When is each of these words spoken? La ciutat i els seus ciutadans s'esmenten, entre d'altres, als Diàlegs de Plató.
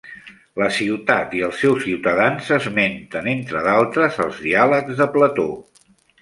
La 0.59 0.67
ciutat 0.77 1.35
i 1.39 1.43
els 1.47 1.59
seus 1.63 1.83
ciutadans 1.83 2.47
s'esmenten, 2.53 3.29
entre 3.35 3.63
d'altres, 3.69 4.19
als 4.25 4.41
Diàlegs 4.47 4.99
de 5.05 5.09
Plató. 5.19 5.47